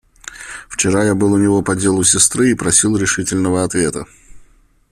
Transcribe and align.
Вчера 0.67 1.03
я 1.03 1.13
был 1.13 1.31
у 1.33 1.37
него 1.37 1.61
по 1.61 1.75
делу 1.75 2.03
сестры 2.03 2.49
и 2.49 2.55
просил 2.55 2.97
решительного 2.97 3.63
ответа. 3.63 4.07